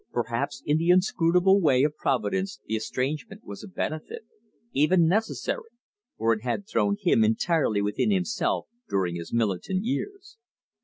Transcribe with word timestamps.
Perhaps 0.11 0.63
in 0.65 0.79
the 0.79 0.89
inscrutable 0.89 1.61
way 1.61 1.83
of 1.83 1.95
Providence 1.95 2.59
the 2.65 2.75
estrangement 2.75 3.43
was 3.43 3.63
of 3.63 3.75
benefit, 3.75 4.23
even 4.73 5.05
necessary, 5.07 5.69
for 6.17 6.33
it 6.33 6.41
had 6.41 6.67
thrown 6.67 6.97
him 6.99 7.23
entirely 7.23 7.83
within 7.83 8.09
himself 8.09 8.65
during 8.89 9.13
his 9.17 9.31
militant 9.31 9.83
years. 9.85 10.39